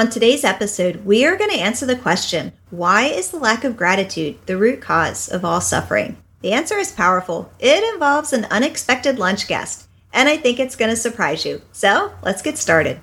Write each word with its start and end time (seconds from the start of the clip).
On 0.00 0.08
today's 0.08 0.44
episode, 0.44 1.04
we 1.04 1.26
are 1.26 1.36
going 1.36 1.50
to 1.50 1.60
answer 1.60 1.84
the 1.84 1.94
question 1.94 2.52
why 2.70 3.04
is 3.04 3.30
the 3.30 3.38
lack 3.38 3.64
of 3.64 3.76
gratitude 3.76 4.38
the 4.46 4.56
root 4.56 4.80
cause 4.80 5.28
of 5.28 5.44
all 5.44 5.60
suffering? 5.60 6.16
The 6.40 6.52
answer 6.52 6.78
is 6.78 6.90
powerful. 6.90 7.52
It 7.58 7.84
involves 7.92 8.32
an 8.32 8.46
unexpected 8.46 9.18
lunch 9.18 9.46
guest, 9.46 9.88
and 10.14 10.26
I 10.26 10.38
think 10.38 10.58
it's 10.58 10.74
going 10.74 10.88
to 10.88 10.96
surprise 10.96 11.44
you. 11.44 11.60
So 11.72 12.14
let's 12.22 12.40
get 12.40 12.56
started. 12.56 12.98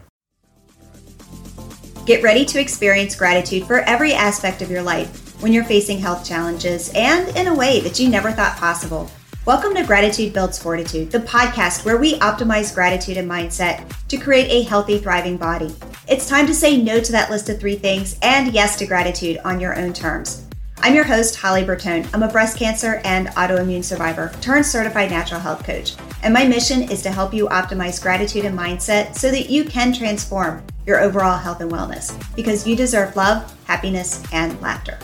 Get 2.08 2.24
ready 2.24 2.44
to 2.46 2.60
experience 2.60 3.16
gratitude 3.16 3.68
for 3.68 3.82
every 3.82 4.16
aspect 4.16 4.64
of 4.64 4.72
your 4.72 4.82
life 4.82 5.40
when 5.40 5.54
you're 5.54 5.66
facing 5.66 6.00
health 6.00 6.26
challenges 6.26 6.92
and 6.96 7.28
in 7.38 7.46
a 7.46 7.54
way 7.54 7.80
that 7.82 8.00
you 8.00 8.10
never 8.10 8.32
thought 8.32 8.58
possible. 8.58 9.08
Welcome 9.48 9.76
to 9.76 9.84
Gratitude 9.86 10.34
Builds 10.34 10.60
Fortitude, 10.62 11.10
the 11.10 11.20
podcast 11.20 11.86
where 11.86 11.96
we 11.96 12.20
optimize 12.20 12.76
gratitude 12.76 13.16
and 13.16 13.32
mindset 13.32 13.90
to 14.10 14.18
create 14.18 14.50
a 14.50 14.68
healthy, 14.68 14.98
thriving 14.98 15.38
body. 15.38 15.74
It's 16.06 16.28
time 16.28 16.48
to 16.48 16.54
say 16.54 16.76
no 16.76 17.00
to 17.00 17.12
that 17.14 17.30
list 17.30 17.48
of 17.48 17.58
three 17.58 17.78
things 17.78 18.20
and 18.22 18.54
yes 18.54 18.76
to 18.76 18.86
gratitude 18.86 19.38
on 19.46 19.62
your 19.62 19.80
own 19.80 19.94
terms. 19.94 20.46
I'm 20.80 20.94
your 20.94 21.06
host, 21.06 21.38
Holly 21.38 21.64
Bertone. 21.64 22.14
I'm 22.14 22.24
a 22.24 22.28
breast 22.28 22.60
cancer 22.60 23.00
and 23.06 23.30
autoimmune 23.30 23.86
survivor 23.86 24.34
turned 24.42 24.66
certified 24.66 25.12
natural 25.12 25.40
health 25.40 25.64
coach. 25.64 25.96
And 26.24 26.34
my 26.34 26.46
mission 26.46 26.82
is 26.82 27.02
to 27.04 27.12
help 27.14 27.34
you 27.34 27.48
optimize 27.48 28.02
gratitude 28.02 28.44
and 28.44 28.60
mindset 28.60 29.16
so 29.16 29.32
that 29.32 29.50
you 29.50 29.64
can 29.64 29.94
transform 29.94 30.62
your 30.86 31.00
overall 31.00 31.38
health 31.38 31.62
and 31.62 31.72
wellness 31.72 32.14
because 32.36 32.68
you 32.68 32.76
deserve 32.76 33.16
love, 33.16 33.56
happiness, 33.66 34.22
and 34.34 34.60
laughter. 34.60 35.00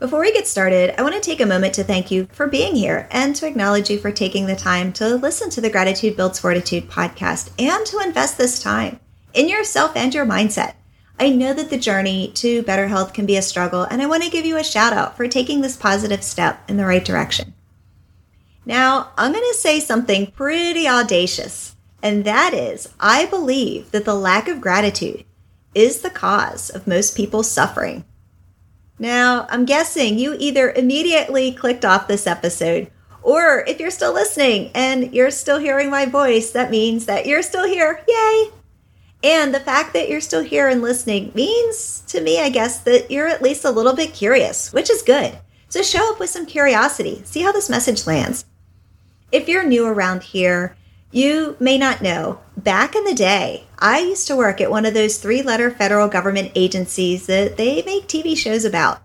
Before 0.00 0.20
we 0.20 0.32
get 0.32 0.48
started, 0.48 0.98
I 0.98 1.02
want 1.02 1.14
to 1.14 1.20
take 1.20 1.42
a 1.42 1.46
moment 1.46 1.74
to 1.74 1.84
thank 1.84 2.10
you 2.10 2.26
for 2.32 2.46
being 2.46 2.74
here 2.74 3.06
and 3.10 3.36
to 3.36 3.46
acknowledge 3.46 3.90
you 3.90 3.98
for 3.98 4.10
taking 4.10 4.46
the 4.46 4.56
time 4.56 4.94
to 4.94 5.16
listen 5.16 5.50
to 5.50 5.60
the 5.60 5.68
Gratitude 5.68 6.16
Builds 6.16 6.38
Fortitude 6.38 6.88
podcast 6.88 7.50
and 7.58 7.84
to 7.84 7.98
invest 7.98 8.38
this 8.38 8.62
time 8.62 8.98
in 9.34 9.50
yourself 9.50 9.94
and 9.94 10.14
your 10.14 10.24
mindset. 10.24 10.72
I 11.18 11.28
know 11.28 11.52
that 11.52 11.68
the 11.68 11.76
journey 11.76 12.32
to 12.36 12.62
better 12.62 12.88
health 12.88 13.12
can 13.12 13.26
be 13.26 13.36
a 13.36 13.42
struggle, 13.42 13.82
and 13.82 14.00
I 14.00 14.06
want 14.06 14.22
to 14.22 14.30
give 14.30 14.46
you 14.46 14.56
a 14.56 14.64
shout 14.64 14.94
out 14.94 15.18
for 15.18 15.28
taking 15.28 15.60
this 15.60 15.76
positive 15.76 16.24
step 16.24 16.62
in 16.66 16.78
the 16.78 16.86
right 16.86 17.04
direction. 17.04 17.52
Now, 18.64 19.10
I'm 19.18 19.32
going 19.32 19.44
to 19.44 19.58
say 19.58 19.80
something 19.80 20.28
pretty 20.28 20.88
audacious, 20.88 21.76
and 22.02 22.24
that 22.24 22.54
is 22.54 22.88
I 22.98 23.26
believe 23.26 23.90
that 23.90 24.06
the 24.06 24.14
lack 24.14 24.48
of 24.48 24.62
gratitude 24.62 25.26
is 25.74 26.00
the 26.00 26.08
cause 26.08 26.70
of 26.70 26.86
most 26.86 27.14
people's 27.14 27.50
suffering 27.50 28.06
now, 29.00 29.46
I'm 29.48 29.64
guessing 29.64 30.18
you 30.18 30.36
either 30.38 30.70
immediately 30.70 31.52
clicked 31.52 31.86
off 31.86 32.06
this 32.06 32.26
episode, 32.26 32.90
or 33.22 33.64
if 33.66 33.80
you're 33.80 33.90
still 33.90 34.12
listening 34.12 34.70
and 34.74 35.14
you're 35.14 35.30
still 35.30 35.58
hearing 35.58 35.90
my 35.90 36.04
voice, 36.04 36.50
that 36.50 36.70
means 36.70 37.06
that 37.06 37.24
you're 37.24 37.42
still 37.42 37.66
here. 37.66 38.04
Yay! 38.06 38.50
And 39.22 39.54
the 39.54 39.60
fact 39.60 39.94
that 39.94 40.10
you're 40.10 40.20
still 40.20 40.42
here 40.42 40.68
and 40.68 40.82
listening 40.82 41.32
means 41.34 42.02
to 42.08 42.20
me, 42.20 42.40
I 42.40 42.50
guess, 42.50 42.80
that 42.80 43.10
you're 43.10 43.26
at 43.26 43.42
least 43.42 43.64
a 43.64 43.70
little 43.70 43.94
bit 43.94 44.12
curious, 44.12 44.70
which 44.70 44.90
is 44.90 45.00
good. 45.00 45.38
So 45.70 45.82
show 45.82 46.12
up 46.12 46.20
with 46.20 46.28
some 46.28 46.44
curiosity, 46.44 47.22
see 47.24 47.40
how 47.40 47.52
this 47.52 47.70
message 47.70 48.06
lands. 48.06 48.44
If 49.32 49.48
you're 49.48 49.64
new 49.64 49.86
around 49.86 50.24
here, 50.24 50.76
you 51.12 51.56
may 51.58 51.76
not 51.76 52.02
know, 52.02 52.40
back 52.56 52.94
in 52.94 53.04
the 53.04 53.14
day, 53.14 53.64
I 53.78 54.00
used 54.00 54.26
to 54.28 54.36
work 54.36 54.60
at 54.60 54.70
one 54.70 54.86
of 54.86 54.94
those 54.94 55.18
three 55.18 55.42
letter 55.42 55.70
federal 55.70 56.08
government 56.08 56.52
agencies 56.54 57.26
that 57.26 57.56
they 57.56 57.82
make 57.82 58.06
TV 58.06 58.36
shows 58.36 58.64
about. 58.64 59.02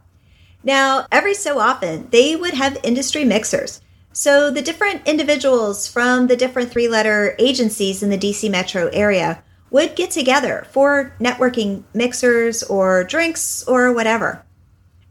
Now, 0.64 1.08
every 1.12 1.34
so 1.34 1.60
often, 1.60 2.08
they 2.12 2.36
would 2.36 2.54
have 2.54 2.78
industry 2.84 3.24
mixers. 3.24 3.82
So 4.14 4.50
the 4.50 4.62
different 4.62 5.08
individuals 5.08 5.88
from 5.88 6.28
the 6.28 6.38
different 6.38 6.72
three 6.72 6.88
letter 6.88 7.36
agencies 7.38 8.02
in 8.02 8.10
the 8.10 8.18
DC 8.18 8.50
metro 8.50 8.88
area 8.88 9.44
would 9.72 9.96
get 9.96 10.12
together 10.12 10.66
for 10.72 11.14
networking 11.20 11.84
mixers 11.94 12.64
or 12.64 13.04
drinks 13.04 13.64
or 13.68 13.92
whatever. 13.92 14.44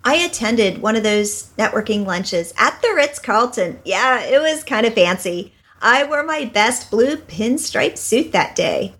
I 0.04 0.16
attended 0.16 0.82
one 0.82 0.96
of 0.96 1.02
those 1.02 1.50
networking 1.58 2.06
lunches 2.06 2.52
at 2.56 2.80
the 2.82 2.92
Ritz 2.94 3.18
Carlton. 3.18 3.80
Yeah, 3.84 4.20
it 4.20 4.40
was 4.40 4.64
kind 4.64 4.86
of 4.86 4.94
fancy. 4.94 5.52
I 5.84 6.02
wore 6.04 6.22
my 6.22 6.46
best 6.46 6.90
blue 6.90 7.18
pinstripe 7.18 7.98
suit 7.98 8.32
that 8.32 8.56
day. 8.56 8.94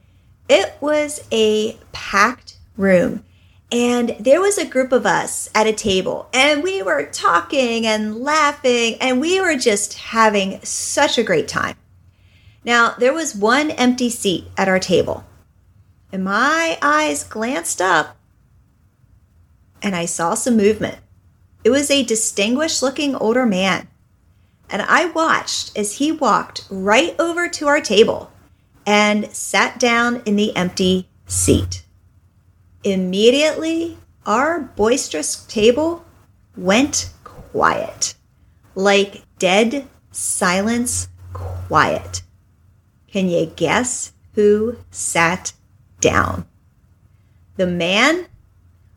It 0.50 0.76
was 0.82 1.26
a 1.32 1.78
packed 1.92 2.58
room, 2.76 3.24
and 3.72 4.14
there 4.20 4.42
was 4.42 4.58
a 4.58 4.66
group 4.66 4.92
of 4.92 5.06
us 5.06 5.48
at 5.54 5.66
a 5.66 5.72
table, 5.72 6.28
and 6.34 6.62
we 6.62 6.82
were 6.82 7.06
talking 7.06 7.86
and 7.86 8.16
laughing, 8.16 8.96
and 9.00 9.18
we 9.18 9.40
were 9.40 9.56
just 9.56 9.94
having 9.94 10.60
such 10.62 11.16
a 11.16 11.24
great 11.24 11.48
time. 11.48 11.76
Now, 12.66 12.94
there 12.98 13.14
was 13.14 13.34
one 13.34 13.70
empty 13.70 14.10
seat 14.10 14.48
at 14.58 14.68
our 14.68 14.78
table, 14.78 15.24
and 16.12 16.22
my 16.22 16.76
eyes 16.82 17.24
glanced 17.24 17.80
up, 17.80 18.14
and 19.80 19.96
I 19.96 20.04
saw 20.04 20.34
some 20.34 20.58
movement. 20.58 20.98
It 21.64 21.70
was 21.70 21.90
a 21.90 22.04
distinguished 22.04 22.82
looking 22.82 23.14
older 23.14 23.46
man 23.46 23.88
and 24.70 24.82
I 24.82 25.06
watched 25.06 25.76
as 25.76 25.98
he 25.98 26.12
walked 26.12 26.66
right 26.70 27.14
over 27.18 27.48
to 27.48 27.66
our 27.66 27.80
table 27.80 28.32
and 28.86 29.34
sat 29.34 29.78
down 29.78 30.22
in 30.26 30.36
the 30.36 30.54
empty 30.56 31.08
seat. 31.26 31.84
Immediately, 32.82 33.96
our 34.26 34.60
boisterous 34.60 35.44
table 35.46 36.04
went 36.56 37.10
quiet, 37.24 38.14
like 38.74 39.22
dead 39.38 39.86
silence 40.10 41.08
quiet. 41.32 42.22
Can 43.08 43.28
you 43.28 43.46
guess 43.46 44.12
who 44.34 44.78
sat 44.90 45.52
down? 46.00 46.46
The 47.56 47.66
man 47.66 48.26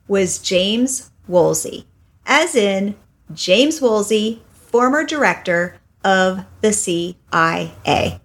was 0.08 0.40
James 0.40 1.12
Woolsey, 1.28 1.86
as 2.26 2.56
in 2.56 2.96
James 3.34 3.82
Woolsey 3.82 4.42
former 4.68 5.04
director 5.04 5.78
of 6.04 6.46
the 6.62 6.74
CIA, 6.74 8.22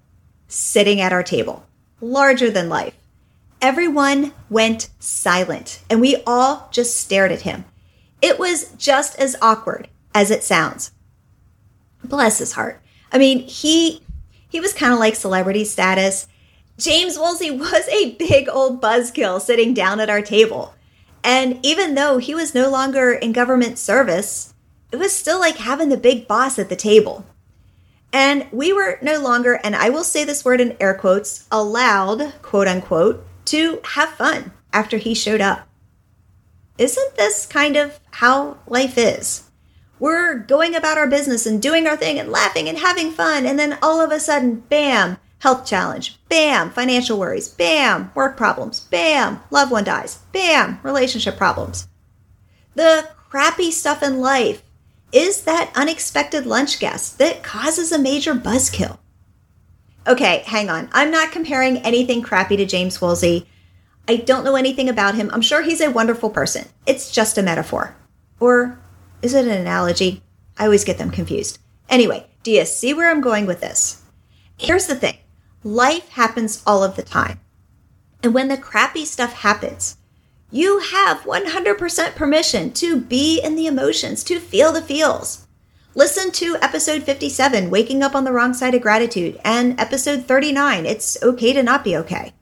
sitting 0.48 1.00
at 1.00 1.12
our 1.12 1.22
table, 1.22 1.66
larger 2.00 2.50
than 2.50 2.68
life. 2.68 2.94
Everyone 3.60 4.32
went 4.50 4.90
silent 4.98 5.82
and 5.88 6.00
we 6.00 6.16
all 6.26 6.68
just 6.72 6.96
stared 6.96 7.32
at 7.32 7.42
him. 7.42 7.64
It 8.20 8.38
was 8.38 8.72
just 8.72 9.18
as 9.18 9.36
awkward 9.40 9.88
as 10.14 10.30
it 10.30 10.42
sounds. 10.42 10.92
Bless 12.04 12.38
his 12.38 12.52
heart. 12.52 12.82
I 13.12 13.18
mean, 13.18 13.40
he 13.40 14.02
he 14.48 14.60
was 14.60 14.72
kind 14.72 14.92
of 14.92 14.98
like 14.98 15.14
celebrity 15.14 15.64
status. 15.64 16.26
James 16.76 17.16
Woolsey 17.16 17.50
was 17.50 17.88
a 17.88 18.14
big 18.16 18.48
old 18.48 18.82
buzzkill 18.82 19.40
sitting 19.40 19.74
down 19.74 20.00
at 20.00 20.10
our 20.10 20.22
table. 20.22 20.74
And 21.24 21.64
even 21.64 21.94
though 21.94 22.18
he 22.18 22.34
was 22.34 22.54
no 22.54 22.68
longer 22.68 23.12
in 23.12 23.32
government 23.32 23.78
service, 23.78 24.51
it 24.92 24.96
was 24.96 25.16
still 25.16 25.40
like 25.40 25.56
having 25.56 25.88
the 25.88 25.96
big 25.96 26.28
boss 26.28 26.58
at 26.58 26.68
the 26.68 26.76
table. 26.76 27.24
And 28.12 28.46
we 28.52 28.72
were 28.74 28.98
no 29.00 29.18
longer, 29.20 29.54
and 29.64 29.74
I 29.74 29.88
will 29.88 30.04
say 30.04 30.22
this 30.22 30.44
word 30.44 30.60
in 30.60 30.76
air 30.78 30.94
quotes, 30.94 31.46
allowed, 31.50 32.34
quote 32.42 32.68
unquote, 32.68 33.26
to 33.46 33.80
have 33.94 34.10
fun 34.10 34.52
after 34.72 34.98
he 34.98 35.14
showed 35.14 35.40
up. 35.40 35.66
Isn't 36.76 37.16
this 37.16 37.46
kind 37.46 37.76
of 37.76 37.98
how 38.10 38.58
life 38.66 38.98
is? 38.98 39.44
We're 39.98 40.34
going 40.34 40.74
about 40.74 40.98
our 40.98 41.06
business 41.06 41.46
and 41.46 41.62
doing 41.62 41.86
our 41.86 41.96
thing 41.96 42.18
and 42.18 42.30
laughing 42.30 42.68
and 42.68 42.78
having 42.78 43.12
fun, 43.12 43.46
and 43.46 43.58
then 43.58 43.78
all 43.80 44.00
of 44.00 44.10
a 44.10 44.20
sudden, 44.20 44.60
bam, 44.68 45.16
health 45.38 45.64
challenge, 45.64 46.18
bam, 46.28 46.70
financial 46.70 47.18
worries, 47.18 47.48
bam, 47.48 48.10
work 48.14 48.36
problems, 48.36 48.80
bam, 48.80 49.40
loved 49.50 49.72
one 49.72 49.84
dies, 49.84 50.18
bam, 50.32 50.80
relationship 50.82 51.36
problems. 51.36 51.88
The 52.74 53.08
crappy 53.30 53.70
stuff 53.70 54.02
in 54.02 54.20
life 54.20 54.62
is 55.12 55.42
that 55.42 55.70
unexpected 55.76 56.46
lunch 56.46 56.78
guest 56.80 57.18
that 57.18 57.42
causes 57.42 57.92
a 57.92 57.98
major 57.98 58.34
buzzkill. 58.34 58.98
Okay, 60.06 60.42
hang 60.46 60.68
on. 60.68 60.88
I'm 60.92 61.10
not 61.10 61.30
comparing 61.30 61.78
anything 61.78 62.22
crappy 62.22 62.56
to 62.56 62.66
James 62.66 63.00
Woolsey. 63.00 63.46
I 64.08 64.16
don't 64.16 64.44
know 64.44 64.56
anything 64.56 64.88
about 64.88 65.14
him. 65.14 65.30
I'm 65.32 65.42
sure 65.42 65.62
he's 65.62 65.80
a 65.80 65.90
wonderful 65.90 66.30
person. 66.30 66.66
It's 66.86 67.12
just 67.12 67.38
a 67.38 67.42
metaphor. 67.42 67.94
Or 68.40 68.80
is 69.20 69.34
it 69.34 69.44
an 69.44 69.52
analogy? 69.52 70.22
I 70.58 70.64
always 70.64 70.84
get 70.84 70.98
them 70.98 71.10
confused. 71.10 71.60
Anyway, 71.88 72.26
do 72.42 72.50
you 72.50 72.64
see 72.64 72.92
where 72.92 73.10
I'm 73.10 73.20
going 73.20 73.46
with 73.46 73.60
this? 73.60 74.02
Here's 74.56 74.86
the 74.86 74.96
thing 74.96 75.18
life 75.62 76.08
happens 76.10 76.62
all 76.66 76.82
of 76.82 76.96
the 76.96 77.02
time. 77.02 77.38
And 78.22 78.34
when 78.34 78.48
the 78.48 78.56
crappy 78.56 79.04
stuff 79.04 79.32
happens, 79.32 79.96
you 80.52 80.80
have 80.80 81.22
100% 81.22 82.14
permission 82.14 82.72
to 82.74 83.00
be 83.00 83.40
in 83.40 83.56
the 83.56 83.66
emotions, 83.66 84.22
to 84.24 84.38
feel 84.38 84.70
the 84.70 84.82
feels. 84.82 85.46
Listen 85.94 86.30
to 86.32 86.58
episode 86.60 87.02
57, 87.02 87.70
Waking 87.70 88.02
Up 88.02 88.14
on 88.14 88.24
the 88.24 88.32
Wrong 88.32 88.52
Side 88.52 88.74
of 88.74 88.82
Gratitude, 88.82 89.40
and 89.44 89.80
episode 89.80 90.26
39, 90.26 90.84
It's 90.84 91.20
Okay 91.22 91.54
to 91.54 91.62
Not 91.62 91.82
Be 91.82 91.96
Okay. 91.96 92.34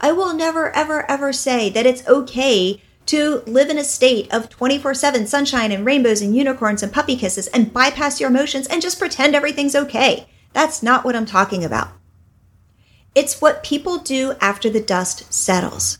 I 0.00 0.12
will 0.12 0.32
never, 0.32 0.74
ever, 0.74 1.08
ever 1.10 1.30
say 1.32 1.68
that 1.70 1.84
it's 1.84 2.06
okay 2.08 2.80
to 3.06 3.42
live 3.46 3.68
in 3.68 3.78
a 3.78 3.84
state 3.84 4.32
of 4.32 4.48
24 4.48 4.94
7 4.94 5.26
sunshine 5.26 5.72
and 5.72 5.84
rainbows 5.84 6.22
and 6.22 6.36
unicorns 6.36 6.82
and 6.82 6.92
puppy 6.92 7.16
kisses 7.16 7.48
and 7.48 7.72
bypass 7.72 8.20
your 8.20 8.30
emotions 8.30 8.66
and 8.66 8.80
just 8.80 8.98
pretend 8.98 9.34
everything's 9.34 9.74
okay. 9.74 10.26
That's 10.54 10.82
not 10.82 11.04
what 11.04 11.16
I'm 11.16 11.26
talking 11.26 11.64
about. 11.64 11.88
It's 13.14 13.40
what 13.40 13.64
people 13.64 13.98
do 13.98 14.34
after 14.40 14.70
the 14.70 14.80
dust 14.80 15.32
settles. 15.32 15.98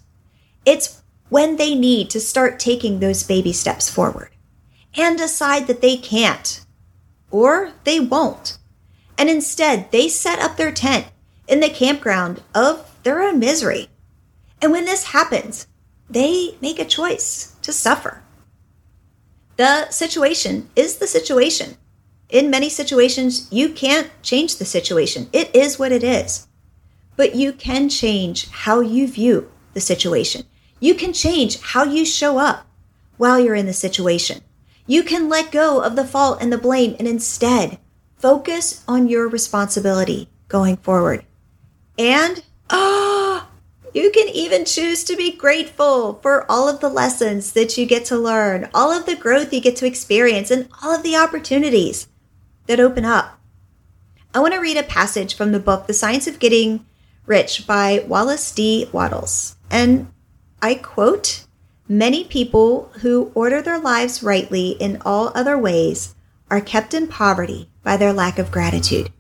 It's 0.64 1.02
when 1.28 1.56
they 1.56 1.75
need 1.75 2.10
to 2.10 2.20
start 2.20 2.58
taking 2.58 2.98
those 3.00 3.22
baby 3.22 3.52
steps 3.52 3.90
forward 3.90 4.30
and 4.96 5.19
decide 5.19 5.66
that 5.66 5.80
they 5.80 5.96
can't 5.96 6.64
or 7.30 7.72
they 7.84 8.00
won't. 8.00 8.58
And 9.16 9.28
instead, 9.28 9.90
they 9.90 10.08
set 10.08 10.38
up 10.38 10.56
their 10.56 10.72
tent 10.72 11.06
in 11.46 11.60
the 11.60 11.69
campground 11.69 12.42
of 12.54 12.94
their 13.02 13.22
own 13.22 13.38
misery. 13.38 13.88
And 14.62 14.72
when 14.72 14.84
this 14.84 15.04
happens, 15.04 15.66
they 16.08 16.56
make 16.60 16.78
a 16.78 16.84
choice 16.84 17.54
to 17.62 17.72
suffer. 17.72 18.22
The 19.56 19.90
situation 19.90 20.70
is 20.76 20.98
the 20.98 21.06
situation. 21.06 21.76
In 22.28 22.50
many 22.50 22.69
situations, 22.69 23.48
you 23.50 23.70
can't 23.70 24.10
change 24.22 24.56
the 24.56 24.64
situation. 24.64 25.28
It 25.32 25.54
is 25.54 25.78
what 25.78 25.92
it 25.92 26.04
is. 26.04 26.46
But 27.16 27.34
you 27.34 27.52
can 27.52 27.88
change 27.88 28.48
how 28.50 28.80
you 28.80 29.08
view 29.08 29.50
the 29.75 29.80
situation. 29.80 30.44
You 30.80 30.94
can 30.94 31.12
change 31.12 31.60
how 31.60 31.84
you 31.84 32.04
show 32.04 32.38
up 32.38 32.66
while 33.16 33.38
you're 33.38 33.54
in 33.54 33.66
the 33.66 33.72
situation. 33.72 34.42
You 34.86 35.02
can 35.02 35.28
let 35.28 35.52
go 35.52 35.82
of 35.82 35.96
the 35.96 36.04
fault 36.04 36.38
and 36.40 36.52
the 36.52 36.58
blame 36.58 36.96
and 36.98 37.06
instead 37.06 37.78
focus 38.16 38.84
on 38.88 39.08
your 39.08 39.28
responsibility 39.28 40.28
going 40.48 40.76
forward. 40.76 41.25
And, 41.98 42.42
oh, 42.70 43.48
you 43.94 44.10
can 44.10 44.28
even 44.28 44.64
choose 44.64 45.04
to 45.04 45.16
be 45.16 45.32
grateful 45.32 46.14
for 46.22 46.50
all 46.50 46.69
of 46.69 46.80
the 46.80 46.88
lessons 46.88 47.52
that 47.52 47.76
you 47.76 47.86
get 47.86 48.04
to 48.06 48.19
learn, 48.19 48.69
all 48.72 48.92
of 48.92 49.06
the 49.06 49.16
growth 49.16 49.52
you 49.52 49.60
get 49.60 49.76
to 49.76 49.86
experience, 49.86 50.50
and 50.50 50.69
all 50.82 50.94
of 50.94 51.02
the 51.02 51.16
opportunities 51.16 52.08
that 52.66 52.80
open 52.80 53.04
up. 53.04 53.40
I 54.34 54.40
want 54.40 54.54
to 54.54 54.60
read 54.60 54.76
a 54.76 54.82
passage 54.82 55.34
from 55.34 55.52
the 55.52 55.60
book, 55.60 55.86
The 55.86 55.94
Science 55.94 56.26
of 56.26 56.38
Getting 56.38 56.86
Rich 57.26 57.66
by 57.66 58.04
Wallace 58.06 58.54
D. 58.54 58.88
Wattles. 58.92 59.56
And 59.70 60.12
I 60.60 60.75
quote 60.75 61.44
Many 61.90 62.25
people 62.25 62.90
who 63.00 63.32
order 63.34 63.62
their 63.62 63.78
lives 63.78 64.22
rightly 64.22 64.72
in 64.72 65.00
all 65.06 65.32
other 65.34 65.56
ways 65.56 66.14
are 66.50 66.60
kept 66.60 66.93
in 66.93 67.06
poverty 67.06 67.70
by 67.82 67.96
their 67.96 68.12
lack 68.12 68.38
of 68.38 68.50
gratitude. 68.50 69.10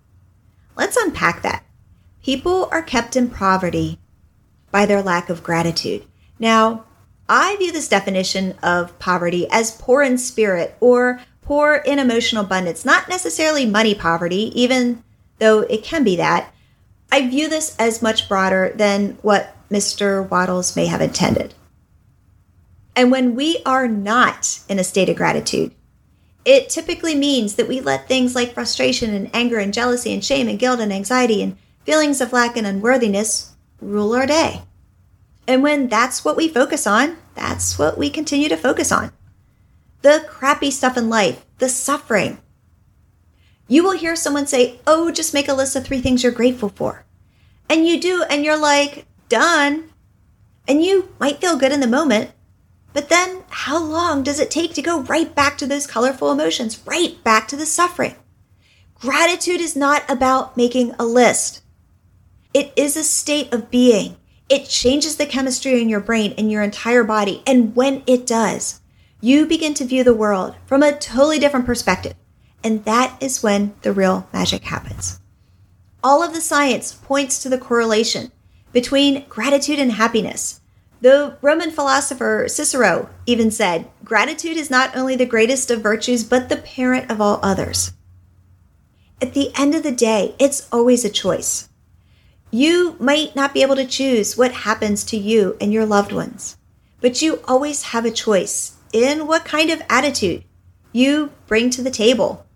Let's 0.76 0.96
unpack 0.96 1.42
that. 1.42 1.64
People 2.22 2.68
are 2.70 2.82
kept 2.82 3.16
in 3.16 3.30
poverty 3.30 3.98
by 4.70 4.84
their 4.84 5.02
lack 5.02 5.30
of 5.30 5.42
gratitude. 5.42 6.04
Now, 6.38 6.84
I 7.26 7.56
view 7.56 7.72
this 7.72 7.88
definition 7.88 8.54
of 8.62 8.98
poverty 8.98 9.46
as 9.50 9.70
poor 9.70 10.02
in 10.02 10.18
spirit 10.18 10.76
or 10.80 11.20
poor 11.40 11.76
in 11.76 11.98
emotional 11.98 12.44
abundance, 12.44 12.84
not 12.84 13.08
necessarily 13.08 13.64
money 13.64 13.94
poverty, 13.94 14.52
even 14.54 15.02
though 15.38 15.60
it 15.60 15.82
can 15.82 16.04
be 16.04 16.16
that. 16.16 16.52
I 17.10 17.28
view 17.28 17.48
this 17.48 17.74
as 17.78 18.02
much 18.02 18.28
broader 18.28 18.72
than 18.74 19.16
what 19.22 19.54
Mr. 19.70 20.28
Wattles 20.28 20.74
may 20.76 20.86
have 20.86 21.00
intended. 21.00 21.54
And 22.96 23.10
when 23.10 23.34
we 23.34 23.62
are 23.64 23.86
not 23.86 24.60
in 24.68 24.78
a 24.78 24.84
state 24.84 25.08
of 25.08 25.16
gratitude, 25.16 25.72
it 26.44 26.68
typically 26.68 27.14
means 27.14 27.56
that 27.56 27.68
we 27.68 27.80
let 27.80 28.08
things 28.08 28.34
like 28.34 28.54
frustration 28.54 29.14
and 29.14 29.30
anger 29.34 29.58
and 29.58 29.72
jealousy 29.72 30.12
and 30.12 30.24
shame 30.24 30.48
and 30.48 30.58
guilt 30.58 30.80
and 30.80 30.92
anxiety 30.92 31.42
and 31.42 31.56
feelings 31.84 32.20
of 32.20 32.32
lack 32.32 32.56
and 32.56 32.66
unworthiness 32.66 33.54
rule 33.80 34.14
our 34.14 34.26
day. 34.26 34.62
And 35.46 35.62
when 35.62 35.88
that's 35.88 36.24
what 36.24 36.36
we 36.36 36.48
focus 36.48 36.86
on, 36.86 37.16
that's 37.34 37.78
what 37.78 37.96
we 37.98 38.10
continue 38.10 38.48
to 38.48 38.56
focus 38.56 38.92
on. 38.92 39.12
The 40.02 40.24
crappy 40.28 40.70
stuff 40.70 40.96
in 40.96 41.08
life, 41.08 41.44
the 41.58 41.68
suffering. 41.68 42.38
You 43.66 43.82
will 43.82 43.96
hear 43.96 44.16
someone 44.16 44.46
say, 44.46 44.80
Oh, 44.86 45.10
just 45.10 45.34
make 45.34 45.48
a 45.48 45.54
list 45.54 45.76
of 45.76 45.84
three 45.84 46.00
things 46.00 46.22
you're 46.22 46.32
grateful 46.32 46.68
for. 46.68 47.04
And 47.68 47.86
you 47.86 48.00
do, 48.00 48.24
and 48.30 48.44
you're 48.44 48.58
like, 48.58 49.06
done. 49.28 49.90
And 50.66 50.82
you 50.82 51.14
might 51.18 51.40
feel 51.40 51.56
good 51.56 51.72
in 51.72 51.80
the 51.80 51.86
moment, 51.86 52.30
but 52.92 53.08
then 53.08 53.42
how 53.48 53.82
long 53.82 54.22
does 54.22 54.40
it 54.40 54.50
take 54.50 54.74
to 54.74 54.82
go 54.82 55.00
right 55.02 55.34
back 55.34 55.56
to 55.58 55.66
those 55.66 55.86
colorful 55.86 56.30
emotions, 56.30 56.80
right 56.86 57.22
back 57.24 57.48
to 57.48 57.56
the 57.56 57.66
suffering? 57.66 58.16
Gratitude 59.00 59.60
is 59.60 59.76
not 59.76 60.02
about 60.10 60.56
making 60.56 60.94
a 60.98 61.04
list. 61.04 61.62
It 62.52 62.72
is 62.76 62.96
a 62.96 63.04
state 63.04 63.52
of 63.52 63.70
being. 63.70 64.16
It 64.48 64.68
changes 64.68 65.16
the 65.16 65.26
chemistry 65.26 65.80
in 65.80 65.88
your 65.88 66.00
brain 66.00 66.34
and 66.36 66.50
your 66.50 66.62
entire 66.62 67.04
body. 67.04 67.42
And 67.46 67.76
when 67.76 68.02
it 68.06 68.26
does, 68.26 68.80
you 69.20 69.46
begin 69.46 69.74
to 69.74 69.84
view 69.84 70.02
the 70.02 70.14
world 70.14 70.56
from 70.66 70.82
a 70.82 70.96
totally 70.96 71.38
different 71.38 71.66
perspective. 71.66 72.14
And 72.64 72.84
that 72.84 73.22
is 73.22 73.42
when 73.42 73.74
the 73.82 73.92
real 73.92 74.28
magic 74.32 74.64
happens. 74.64 75.20
All 76.02 76.22
of 76.22 76.34
the 76.34 76.40
science 76.40 76.92
points 76.92 77.42
to 77.42 77.48
the 77.48 77.58
correlation 77.58 78.32
between 78.72 79.24
gratitude 79.28 79.78
and 79.78 79.92
happiness. 79.92 80.60
The 81.00 81.36
Roman 81.40 81.70
philosopher 81.70 82.46
Cicero 82.48 83.08
even 83.26 83.50
said, 83.50 83.88
Gratitude 84.04 84.56
is 84.56 84.70
not 84.70 84.96
only 84.96 85.14
the 85.14 85.26
greatest 85.26 85.70
of 85.70 85.82
virtues, 85.82 86.24
but 86.24 86.48
the 86.48 86.56
parent 86.56 87.10
of 87.10 87.20
all 87.20 87.38
others. 87.42 87.92
At 89.20 89.34
the 89.34 89.52
end 89.56 89.74
of 89.74 89.82
the 89.82 89.92
day, 89.92 90.34
it's 90.38 90.68
always 90.72 91.04
a 91.04 91.10
choice. 91.10 91.68
You 92.50 92.96
might 92.98 93.36
not 93.36 93.52
be 93.52 93.62
able 93.62 93.76
to 93.76 93.86
choose 93.86 94.36
what 94.36 94.52
happens 94.52 95.04
to 95.04 95.16
you 95.16 95.56
and 95.60 95.72
your 95.72 95.86
loved 95.86 96.12
ones, 96.12 96.56
but 97.00 97.20
you 97.20 97.40
always 97.46 97.82
have 97.84 98.04
a 98.04 98.10
choice 98.10 98.76
in 98.92 99.26
what 99.26 99.44
kind 99.44 99.70
of 99.70 99.82
attitude 99.90 100.44
you 100.92 101.30
bring 101.46 101.70
to 101.70 101.82
the 101.82 101.90
table 101.90 102.46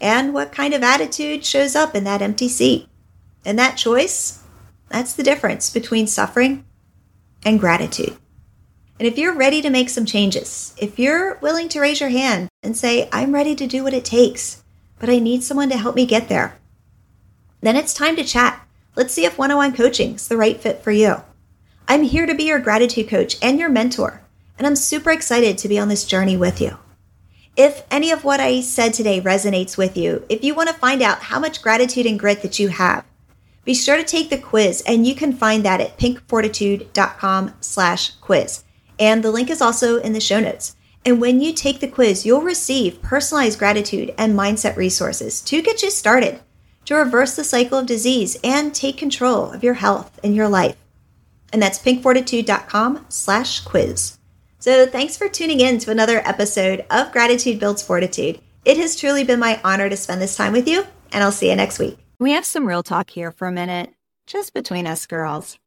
and 0.00 0.34
what 0.34 0.52
kind 0.52 0.74
of 0.74 0.82
attitude 0.82 1.44
shows 1.44 1.76
up 1.76 1.94
in 1.94 2.04
that 2.04 2.22
empty 2.22 2.48
seat. 2.48 2.88
And 3.44 3.58
that 3.58 3.76
choice 3.76 4.39
that's 4.90 5.14
the 5.14 5.22
difference 5.22 5.70
between 5.70 6.06
suffering 6.06 6.64
and 7.44 7.58
gratitude. 7.58 8.16
And 8.98 9.08
if 9.08 9.16
you're 9.16 9.34
ready 9.34 9.62
to 9.62 9.70
make 9.70 9.88
some 9.88 10.04
changes, 10.04 10.74
if 10.76 10.98
you're 10.98 11.36
willing 11.36 11.70
to 11.70 11.80
raise 11.80 12.00
your 12.00 12.10
hand 12.10 12.50
and 12.62 12.76
say, 12.76 13.08
I'm 13.10 13.32
ready 13.32 13.54
to 13.54 13.66
do 13.66 13.82
what 13.82 13.94
it 13.94 14.04
takes, 14.04 14.62
but 14.98 15.08
I 15.08 15.18
need 15.18 15.42
someone 15.42 15.70
to 15.70 15.78
help 15.78 15.96
me 15.96 16.04
get 16.04 16.28
there, 16.28 16.58
then 17.62 17.76
it's 17.76 17.94
time 17.94 18.16
to 18.16 18.24
chat. 18.24 18.66
Let's 18.96 19.14
see 19.14 19.24
if 19.24 19.38
one 19.38 19.50
on 19.50 19.56
one 19.56 19.72
coaching 19.72 20.16
is 20.16 20.28
the 20.28 20.36
right 20.36 20.60
fit 20.60 20.82
for 20.82 20.90
you. 20.90 21.22
I'm 21.88 22.02
here 22.02 22.26
to 22.26 22.34
be 22.34 22.44
your 22.44 22.58
gratitude 22.58 23.08
coach 23.08 23.36
and 23.40 23.58
your 23.58 23.70
mentor, 23.70 24.20
and 24.58 24.66
I'm 24.66 24.76
super 24.76 25.10
excited 25.10 25.56
to 25.58 25.68
be 25.68 25.78
on 25.78 25.88
this 25.88 26.04
journey 26.04 26.36
with 26.36 26.60
you. 26.60 26.76
If 27.56 27.84
any 27.90 28.10
of 28.10 28.24
what 28.24 28.40
I 28.40 28.60
said 28.60 28.92
today 28.92 29.20
resonates 29.20 29.78
with 29.78 29.96
you, 29.96 30.26
if 30.28 30.44
you 30.44 30.54
want 30.54 30.68
to 30.68 30.74
find 30.74 31.00
out 31.00 31.22
how 31.22 31.38
much 31.38 31.62
gratitude 31.62 32.06
and 32.06 32.18
grit 32.18 32.42
that 32.42 32.58
you 32.58 32.68
have, 32.68 33.04
be 33.64 33.74
sure 33.74 33.96
to 33.96 34.04
take 34.04 34.30
the 34.30 34.38
quiz, 34.38 34.82
and 34.86 35.06
you 35.06 35.14
can 35.14 35.32
find 35.32 35.64
that 35.64 35.80
at 35.80 35.98
pinkfortitude.com 35.98 37.54
slash 37.60 38.10
quiz. 38.16 38.64
And 38.98 39.22
the 39.22 39.30
link 39.30 39.50
is 39.50 39.60
also 39.60 39.98
in 39.98 40.12
the 40.12 40.20
show 40.20 40.40
notes. 40.40 40.76
And 41.04 41.20
when 41.20 41.40
you 41.40 41.52
take 41.52 41.80
the 41.80 41.88
quiz, 41.88 42.26
you'll 42.26 42.42
receive 42.42 43.00
personalized 43.02 43.58
gratitude 43.58 44.14
and 44.18 44.38
mindset 44.38 44.76
resources 44.76 45.40
to 45.42 45.62
get 45.62 45.82
you 45.82 45.90
started, 45.90 46.40
to 46.84 46.94
reverse 46.94 47.36
the 47.36 47.44
cycle 47.44 47.78
of 47.78 47.86
disease 47.86 48.36
and 48.44 48.74
take 48.74 48.98
control 48.98 49.50
of 49.50 49.64
your 49.64 49.74
health 49.74 50.18
and 50.22 50.34
your 50.34 50.48
life. 50.48 50.76
And 51.52 51.62
that's 51.62 51.78
pinkfortitude.com 51.78 53.06
slash 53.08 53.60
quiz. 53.60 54.18
So 54.58 54.86
thanks 54.86 55.16
for 55.16 55.28
tuning 55.28 55.60
in 55.60 55.78
to 55.78 55.90
another 55.90 56.20
episode 56.26 56.84
of 56.90 57.12
Gratitude 57.12 57.58
Builds 57.58 57.82
Fortitude. 57.82 58.40
It 58.64 58.76
has 58.76 58.94
truly 58.94 59.24
been 59.24 59.40
my 59.40 59.58
honor 59.64 59.88
to 59.88 59.96
spend 59.96 60.20
this 60.20 60.36
time 60.36 60.52
with 60.52 60.68
you, 60.68 60.84
and 61.12 61.24
I'll 61.24 61.32
see 61.32 61.48
you 61.48 61.56
next 61.56 61.78
week. 61.78 62.09
We 62.20 62.32
have 62.32 62.44
some 62.44 62.66
real 62.66 62.82
talk 62.82 63.10
here 63.10 63.30
for 63.32 63.48
a 63.48 63.52
minute, 63.52 63.94
just 64.26 64.52
between 64.52 64.86
us 64.86 65.06
girls? 65.06 65.58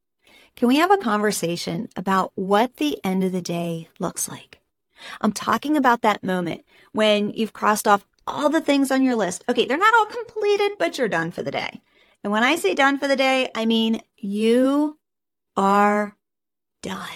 Can 0.55 0.67
we 0.67 0.77
have 0.77 0.91
a 0.91 0.97
conversation 0.97 1.89
about 1.95 2.31
what 2.35 2.77
the 2.77 3.03
end 3.03 3.23
of 3.23 3.31
the 3.31 3.41
day 3.41 3.89
looks 3.97 4.29
like? 4.29 4.59
I'm 5.19 5.31
talking 5.31 5.75
about 5.75 6.03
that 6.03 6.23
moment 6.23 6.63
when 6.91 7.31
you've 7.31 7.53
crossed 7.53 7.87
off 7.87 8.05
all 8.27 8.49
the 8.49 8.61
things 8.61 8.91
on 8.91 9.01
your 9.01 9.15
list. 9.15 9.43
Okay, 9.49 9.65
they're 9.65 9.77
not 9.77 9.95
all 9.95 10.05
completed, 10.05 10.73
but 10.77 10.97
you're 10.97 11.07
done 11.07 11.31
for 11.31 11.41
the 11.41 11.51
day. 11.51 11.81
And 12.23 12.31
when 12.31 12.43
I 12.43 12.55
say 12.55 12.75
done 12.75 12.99
for 12.99 13.07
the 13.07 13.15
day, 13.15 13.49
I 13.55 13.65
mean 13.65 14.01
you 14.15 14.99
are 15.57 16.15
done. 16.83 17.09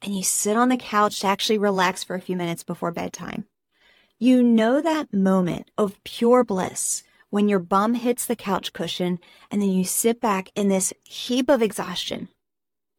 And 0.00 0.16
you 0.16 0.22
sit 0.22 0.56
on 0.56 0.68
the 0.68 0.76
couch 0.76 1.20
to 1.20 1.26
actually 1.26 1.58
relax 1.58 2.04
for 2.04 2.14
a 2.14 2.22
few 2.22 2.36
minutes 2.36 2.62
before 2.62 2.92
bedtime. 2.92 3.46
You 4.18 4.44
know 4.44 4.80
that 4.80 5.12
moment 5.12 5.70
of 5.76 6.02
pure 6.04 6.44
bliss 6.44 7.02
when 7.30 7.48
your 7.48 7.60
bum 7.60 7.94
hits 7.94 8.26
the 8.26 8.36
couch 8.36 8.72
cushion 8.72 9.18
and 9.50 9.62
then 9.62 9.70
you 9.70 9.84
sit 9.84 10.20
back 10.20 10.50
in 10.54 10.68
this 10.68 10.92
heap 11.04 11.48
of 11.48 11.62
exhaustion. 11.62 12.28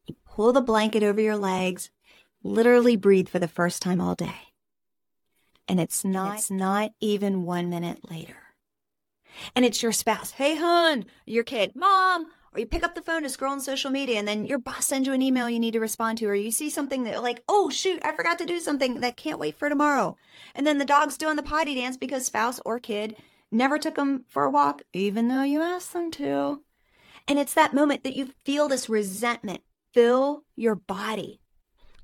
You 0.06 0.16
pull 0.26 0.52
the 0.52 0.60
blanket 0.60 1.02
over 1.02 1.20
your 1.20 1.36
legs, 1.36 1.90
literally 2.42 2.96
breathe 2.96 3.28
for 3.28 3.38
the 3.38 3.48
first 3.48 3.82
time 3.82 4.00
all 4.00 4.14
day. 4.14 4.34
And 5.68 5.78
it's 5.78 6.04
not, 6.04 6.38
it's 6.38 6.50
not 6.50 6.92
even 7.00 7.44
one 7.44 7.70
minute 7.70 8.10
later. 8.10 8.36
And 9.54 9.64
it's 9.64 9.82
your 9.82 9.92
spouse. 9.92 10.32
Hey, 10.32 10.56
hun, 10.56 11.06
your 11.24 11.44
kid, 11.44 11.72
mom, 11.74 12.26
or 12.52 12.60
you 12.60 12.66
pick 12.66 12.82
up 12.82 12.94
the 12.94 13.00
phone 13.00 13.22
to 13.22 13.28
scroll 13.28 13.52
on 13.52 13.60
social 13.60 13.90
media 13.90 14.18
and 14.18 14.28
then 14.28 14.44
your 14.44 14.58
boss 14.58 14.86
sends 14.86 15.06
you 15.06 15.14
an 15.14 15.22
email 15.22 15.48
you 15.48 15.60
need 15.60 15.72
to 15.72 15.80
respond 15.80 16.18
to, 16.18 16.26
or 16.26 16.34
you 16.34 16.50
see 16.50 16.68
something 16.68 17.04
that 17.04 17.22
like, 17.22 17.42
oh 17.48 17.70
shoot, 17.70 18.00
I 18.04 18.12
forgot 18.12 18.38
to 18.38 18.46
do 18.46 18.58
something 18.60 19.00
that 19.00 19.16
can't 19.16 19.38
wait 19.38 19.56
for 19.58 19.68
tomorrow. 19.68 20.16
And 20.54 20.66
then 20.66 20.78
the 20.78 20.84
dog's 20.84 21.16
doing 21.16 21.36
the 21.36 21.42
potty 21.42 21.74
dance 21.74 21.96
because 21.96 22.26
spouse 22.26 22.60
or 22.64 22.78
kid 22.78 23.16
never 23.52 23.78
took 23.78 23.96
them 23.96 24.24
for 24.28 24.44
a 24.44 24.50
walk, 24.50 24.82
even 24.92 25.28
though 25.28 25.42
you 25.42 25.62
asked 25.62 25.92
them 25.92 26.10
to. 26.12 26.62
And 27.28 27.38
it's 27.38 27.54
that 27.54 27.74
moment 27.74 28.02
that 28.04 28.16
you 28.16 28.30
feel 28.44 28.68
this 28.68 28.88
resentment 28.88 29.62
fill 29.92 30.44
your 30.56 30.74
body. 30.74 31.40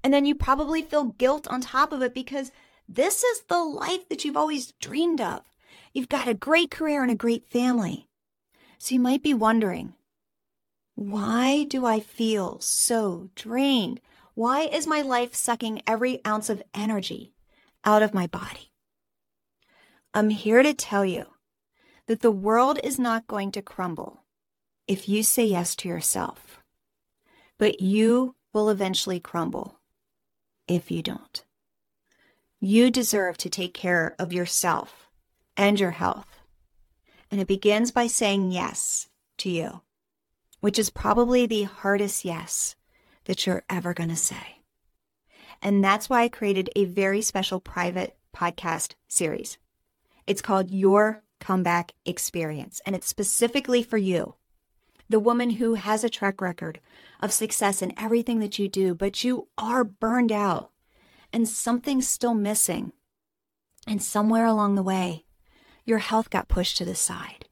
And 0.05 0.12
then 0.12 0.26
you 0.26 0.35
probably 0.35 0.83
feel 0.83 1.05
guilt 1.05 1.49
on 1.49 1.61
top 1.61 1.93
of 1.93 2.02
it 2.02 2.14
because 2.14 2.52
this 2.88 3.23
is 3.23 3.43
the 3.49 3.62
life 3.62 4.09
that 4.09 4.25
you've 4.25 4.37
always 4.37 4.73
dreamed 4.81 5.21
of. 5.21 5.40
You've 5.93 6.09
got 6.09 6.28
a 6.28 6.35
great 6.35 6.71
career 6.71 7.02
and 7.02 7.11
a 7.11 7.17
great 7.17 7.47
family. 7.50 8.09
So 8.78 8.95
you 8.95 9.00
might 9.00 9.23
be 9.23 9.35
wondering, 9.35 9.95
why 10.95 11.64
do 11.64 11.85
I 11.85 12.00
feel 12.00 12.61
so 12.61 13.31
drained? 13.35 14.00
Why 14.35 14.62
is 14.62 14.87
my 14.87 15.02
life 15.02 15.35
sucking 15.35 15.83
every 15.87 16.25
ounce 16.26 16.49
of 16.49 16.62
energy 16.75 17.35
out 17.85 18.02
of 18.02 18.14
my 18.14 18.26
body? 18.26 18.73
I'm 20.14 20.31
here 20.31 20.62
to 20.62 20.75
tell 20.75 21.05
you 21.05 21.26
that 22.09 22.21
the 22.21 22.33
world 22.33 22.81
is 22.83 22.99
not 22.99 23.27
going 23.27 23.53
to 23.53 23.62
crumble 23.62 24.25
if 24.88 25.09
you 25.11 25.23
say 25.23 25.45
yes 25.45 25.77
to 25.77 25.88
yourself, 25.88 26.59
but 27.59 27.83
you 27.83 28.35
will 28.55 28.71
eventually 28.71 29.21
crumble 29.21 29.79
if 30.67 30.91
you 30.91 31.03
don't. 31.03 31.45
You 32.61 32.91
deserve 32.91 33.37
to 33.38 33.50
take 33.50 33.75
care 33.75 34.17
of 34.19 34.33
yourself 34.33 35.11
and 35.55 35.79
your 35.79 35.91
health. 35.91 36.41
And 37.31 37.43
it 37.43 37.47
begins 37.47 37.93
by 37.93 38.07
saying 38.07 38.53
yes 38.53 39.09
to 39.37 39.50
you, 39.50 39.83
which 40.61 40.79
is 40.79 40.88
probably 40.88 41.45
the 41.45 41.65
hardest 41.65 42.25
yes 42.25 42.75
that 43.27 43.47
you're 43.47 43.65
ever 43.69 43.93
going 43.93 44.09
to 44.09 44.17
say. 44.17 44.62
And 45.61 45.85
that's 45.85 46.09
why 46.09 46.23
I 46.23 46.29
created 46.29 46.71
a 46.75 46.87
very 46.87 47.21
special 47.21 47.61
private 47.61 48.17
podcast 48.35 48.95
series. 49.09 49.59
It's 50.27 50.41
called 50.41 50.71
Your 50.71 51.23
Comeback 51.40 51.92
Experience, 52.04 52.80
and 52.85 52.95
it's 52.95 53.09
specifically 53.09 53.83
for 53.83 53.99
you, 53.99 54.35
the 55.09 55.21
woman 55.21 55.50
who 55.50 55.75
has 55.75 56.04
a 56.04 56.11
track 56.11 56.40
record 56.40 56.80
of 57.21 57.33
success 57.33 57.83
in 57.83 57.99
everything 57.99 58.40
that 58.40 58.59
you 58.59 58.68
do, 58.68 58.95
but 58.95 59.25
you 59.25 59.49
are 59.57 59.85
burned 59.85 60.33
out 60.33 60.71
and 61.33 61.49
something's 61.49 62.09
still 62.09 62.35
missing. 62.35 62.92
And 63.87 64.02
somewhere 64.02 64.47
along 64.47 64.75
the 64.75 64.83
way, 64.83 65.25
your 65.85 65.99
health 65.99 66.30
got 66.30 66.49
pushed 66.49 66.76
to 66.78 66.85
the 66.85 66.95
side. 66.95 67.47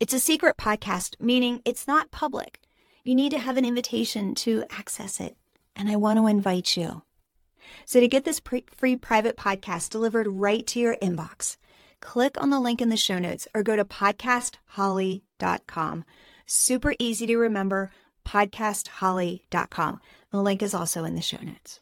It's 0.00 0.14
a 0.14 0.20
secret 0.20 0.56
podcast, 0.56 1.14
meaning 1.20 1.62
it's 1.64 1.86
not 1.86 2.10
public. 2.10 2.60
You 3.04 3.14
need 3.14 3.30
to 3.30 3.38
have 3.38 3.56
an 3.56 3.64
invitation 3.64 4.34
to 4.36 4.64
access 4.70 5.20
it. 5.20 5.36
And 5.76 5.88
I 5.88 5.96
want 5.96 6.18
to 6.18 6.26
invite 6.26 6.76
you. 6.76 7.02
So 7.84 8.00
to 8.00 8.08
get 8.08 8.24
this 8.24 8.40
pre- 8.40 8.64
free 8.76 8.96
private 8.96 9.36
podcast 9.36 9.90
delivered 9.90 10.26
right 10.26 10.66
to 10.68 10.80
your 10.80 10.96
inbox, 10.96 11.56
click 12.00 12.42
on 12.42 12.50
the 12.50 12.60
link 12.60 12.80
in 12.80 12.88
the 12.88 12.96
show 12.96 13.18
notes 13.18 13.46
or 13.54 13.62
go 13.62 13.76
to 13.76 13.84
podcastholly.com. 13.84 16.04
Super 16.46 16.94
easy 16.98 17.26
to 17.26 17.36
remember, 17.36 17.90
podcastholly.com. 18.26 20.00
The 20.30 20.42
link 20.42 20.62
is 20.62 20.74
also 20.74 21.04
in 21.04 21.14
the 21.14 21.22
show 21.22 21.38
notes. 21.42 21.80